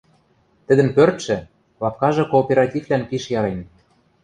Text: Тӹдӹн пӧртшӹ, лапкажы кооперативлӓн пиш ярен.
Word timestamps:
Тӹдӹн 0.65 0.89
пӧртшӹ, 0.95 1.37
лапкажы 1.81 2.23
кооперативлӓн 2.31 3.03
пиш 3.09 3.23
ярен. 3.39 3.59